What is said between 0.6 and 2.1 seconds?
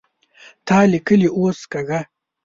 تا ليکلې اوس کږه